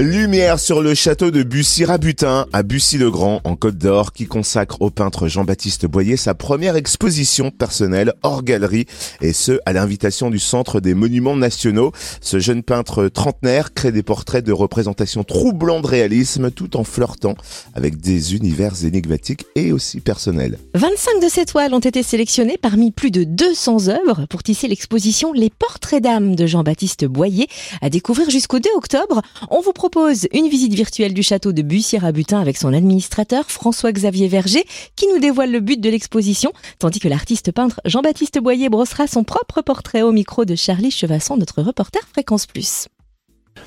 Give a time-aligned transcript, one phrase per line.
[0.00, 5.26] Lumière sur le château de Bussy-Rabutin à Bussy-le-Grand en Côte d'Or qui consacre au peintre
[5.26, 8.86] Jean-Baptiste Boyer sa première exposition personnelle hors galerie
[9.20, 11.90] et ce à l'invitation du Centre des Monuments Nationaux.
[12.20, 17.34] Ce jeune peintre trentenaire crée des portraits de représentation troublants de réalisme tout en flirtant
[17.74, 20.60] avec des univers énigmatiques et aussi personnels.
[20.74, 25.32] 25 de ces toiles ont été sélectionnées parmi plus de 200 œuvres pour tisser l'exposition
[25.32, 27.48] Les Portraits d'âme de Jean-Baptiste Boyer
[27.82, 29.22] à découvrir jusqu'au 2 octobre.
[29.50, 29.87] On vous propose
[30.32, 34.64] une visite virtuelle du château de Bussière-à-Butin avec son administrateur François-Xavier Verger
[34.96, 39.24] qui nous dévoile le but de l'exposition, tandis que l'artiste peintre Jean-Baptiste Boyer brossera son
[39.24, 42.88] propre portrait au micro de Charlie Chevasson, notre reporter Fréquence Plus.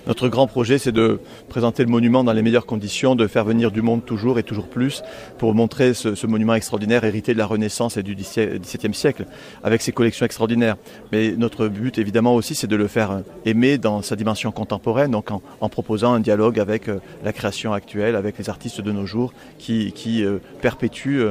[0.08, 1.20] Notre grand projet, c'est de
[1.50, 4.68] présenter le monument dans les meilleures conditions, de faire venir du monde toujours et toujours
[4.68, 5.04] plus
[5.38, 9.26] pour montrer ce, monument extraordinaire hérité de la Renaissance et du XVIIe siècle,
[9.64, 10.78] avec ses collections extraordinaires.
[11.12, 15.30] Mais notre but, évidemment, aussi, c'est de le faire aimer dans sa dimension contemporaine, donc
[15.32, 19.34] en, proposant un dialogue avec euh, la création actuelle, avec les artistes de nos jours,
[19.58, 21.22] qui, euh, perpétuent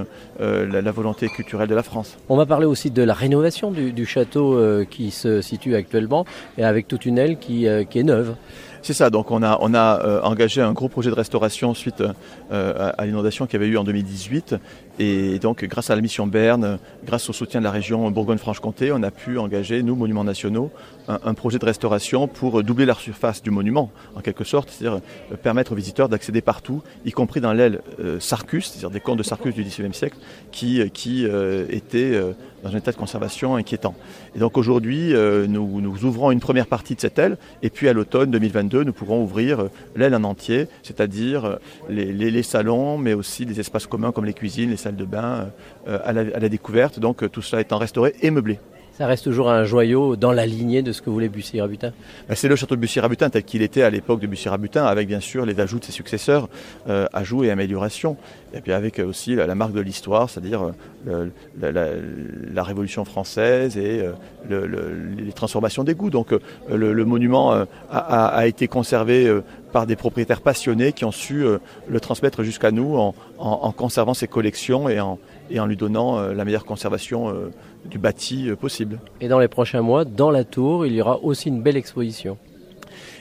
[0.40, 2.16] euh, la, volonté culturelle de la France.
[2.28, 4.58] On va parler aussi de la rénovation du, château
[4.90, 6.24] qui se situe actuellement,
[6.58, 8.34] et avec toute une aile qui est neuve.
[8.82, 12.02] C'est ça, donc on a, on a euh, engagé un gros projet de restauration suite
[12.50, 14.54] euh, à, l'inondation qu'il y avait eu en 2018.
[14.98, 19.02] Et donc grâce à la mission Berne, grâce au soutien de la région Bourgogne-Franche-Comté, on
[19.02, 20.70] a pu engager, nous, Monuments Nationaux,
[21.08, 25.00] un, projet de restauration pour doubler la surface du monument, en quelque sorte, c'est-à-dire
[25.32, 27.80] euh, permettre aux visiteurs d'accéder partout, y compris dans l'aile
[28.18, 30.16] Sarcus, c'est-à-dire des contes de Sarcus du XIXe siècle,
[30.52, 31.26] qui, qui
[31.70, 32.20] étaient
[32.62, 33.94] dans un état de conservation inquiétant.
[34.34, 35.12] Et donc aujourd'hui,
[35.48, 38.92] nous, nous ouvrons une première partie de cette aile, et puis à l'automne 2022, nous
[38.92, 41.56] pourrons ouvrir euh, l'aile en entier, c'est-à-dire euh,
[41.88, 45.50] les, salons, mais aussi les espaces communs comme les cuisines, les salles de bain,
[45.88, 46.98] euh, à la, à la découverte.
[46.98, 48.58] Donc tout cela étant restauré et meublé.
[49.00, 51.94] Ça reste toujours un joyau dans la lignée de ce que voulait Bussy-Rabutin
[52.28, 55.20] ben, C'est le château de Bussy-Rabutin tel qu'il était à l'époque de Bussy-Rabutin, avec bien
[55.20, 56.50] sûr les ajouts de ses successeurs,
[56.86, 58.18] euh, ajouts et améliorations.
[58.52, 60.72] Et puis avec aussi la, marque de l'histoire, c'est-à-dire
[61.08, 64.02] euh, la, Révolution française et
[64.50, 66.10] euh, les transformations des goûts.
[66.10, 66.34] Donc
[66.69, 69.34] le, monument a, été conservé
[69.72, 71.44] par des propriétaires passionnés qui ont su
[71.88, 75.19] le transmettre jusqu'à nous en, conservant ses collections et en,
[75.66, 77.50] lui donnant la meilleure conservation
[77.84, 79.00] du bâti euh, possible.
[79.20, 82.36] Et dans les prochains mois, dans la tour, il y aura aussi une belle exposition.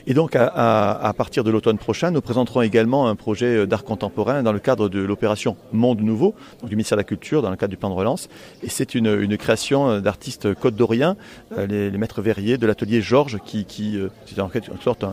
[0.10, 4.42] Et donc, à, partir de l'automne prochain, nous présenterons également un projet euh, d'art contemporain
[4.42, 6.34] dans le cadre de l'opération Monde Nouveau,
[6.64, 8.28] du ministère de la Culture, dans le cadre du plan de relance.
[8.64, 11.16] Et c'est une, création euh, d'artistes côte d'Orient,
[11.56, 15.06] les, maîtres verriers de l'atelier Georges, qui, qui c'est en quelque sorte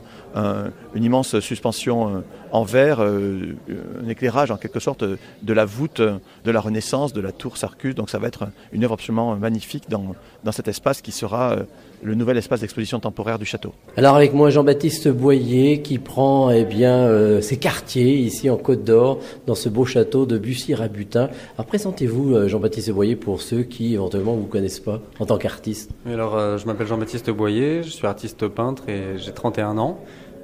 [0.95, 6.61] une immense suspension en verre, un éclairage en quelque sorte de la voûte de la
[6.61, 7.95] Renaissance, de la tour Sarcus.
[7.95, 11.57] Donc ça va être une œuvre absolument magnifique dans cet espace qui sera
[12.03, 13.75] le nouvel espace d'exposition temporaire du château.
[13.97, 18.85] Alors avec moi Jean-Baptiste Boyer qui prend eh bien euh, ses quartiers ici en Côte
[18.85, 21.29] d'Or dans ce beau château de Bussy-Rabutin.
[21.57, 25.91] Alors présentez-vous euh, Jean-Baptiste Boyer pour ceux qui éventuellement vous connaissent pas en tant qu'artiste?
[26.07, 29.99] Alors euh, je m'appelle Jean-Baptiste Boyer, je suis artiste peintre et j'ai 31 ans.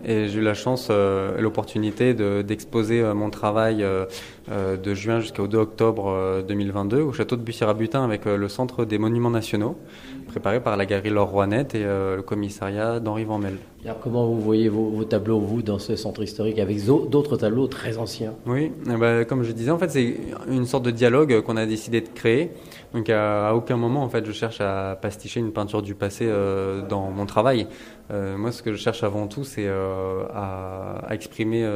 [0.04, 3.84] Et j'ai eu la chance et l'opportunité d'exposer mon travail
[4.50, 9.30] de juin jusqu'au 2 octobre 2022 au château de Bussy-Rabutin avec le Centre des Monuments
[9.30, 9.76] Nationaux
[10.32, 13.58] préparé par la galerie Laure Rouanette et euh, le commissariat d'Henri Vanmel.
[13.84, 17.98] Alors comment vous voyez vos, tableaux, vous, dans ce centre historique, avec d'autres tableaux très
[17.98, 18.32] anciens?
[18.46, 20.16] Oui, eh ben, comme je disais, en fait, c'est
[20.48, 22.52] une sorte de dialogue qu'on a décidé de créer.
[22.94, 26.86] Donc à, aucun moment, en fait, je cherche à pasticher une peinture du passé euh,
[26.88, 27.66] dans mon travail.
[28.12, 29.66] Euh, moi, ce que je cherche avant tout, c'est
[30.34, 31.68] à, à, exprimer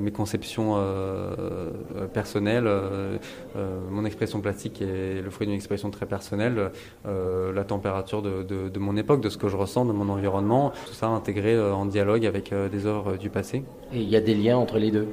[0.00, 0.76] mes conceptions
[2.12, 2.68] personnelles.
[3.90, 6.70] mon expression plastique est le fruit d'une expression très personnelle.
[7.04, 11.08] la température de, mon époque, de ce que je ressens, de mon environnement, tout ça
[11.08, 13.62] intégré euh, en dialogue avec euh, des œuvres du passé.
[13.92, 15.08] Et il y a des liens entre les deux?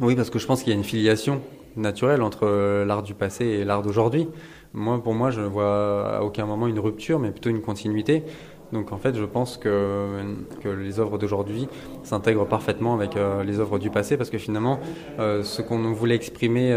[0.00, 1.40] Oui, parce que je pense qu'il y a une filiation
[1.76, 4.28] naturelle entre euh, l'art du passé et l'art d'aujourd'hui.
[4.72, 8.24] Moi, pour moi, je ne vois à aucun moment une rupture, mais plutôt une continuité.
[8.72, 10.20] Donc en fait, je pense que,
[10.64, 11.68] les œuvres d'aujourd'hui
[12.02, 13.12] s'intègrent parfaitement avec
[13.44, 14.80] les œuvres du passé, parce que finalement,
[15.18, 16.76] ce qu'on voulait exprimer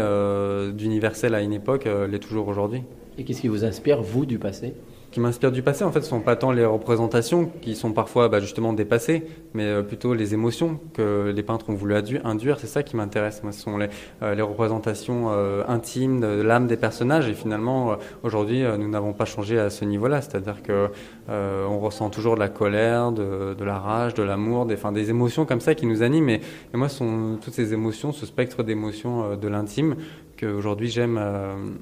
[0.72, 2.82] d'universel à une époque l'est toujours aujourd'hui.
[3.18, 4.74] Et qu'est-ce qui vous inspire, vous, du passé?
[5.10, 8.28] Qui m'inspire du passé, en fait, ce sont pas tant les représentations qui sont parfois
[8.28, 9.24] bah, justement dépassées,
[9.54, 12.60] mais euh, plutôt les émotions que les peintres ont voulu induire.
[12.60, 13.42] C'est ça qui m'intéresse.
[13.42, 13.88] Moi, ce sont les,
[14.22, 17.28] euh, les représentations euh, intimes de l'âme des personnages.
[17.28, 20.22] Et finalement, aujourd'hui, nous n'avons pas changé à ce niveau-là.
[20.22, 20.88] C'est-à-dire que
[21.28, 25.44] on ressent toujours de la colère, de, de la rage, de l'amour, des, des émotions
[25.44, 26.28] comme ça qui nous animent.
[26.28, 26.40] Et,
[26.74, 29.96] et moi, ce sont toutes ces émotions, ce spectre d'émotions de l'intime
[30.38, 31.18] qu'aujourd'hui j'aime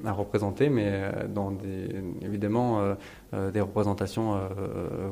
[0.05, 0.91] à représenter, mais
[1.33, 1.95] dans des,
[2.25, 2.95] évidemment
[3.53, 4.39] des représentations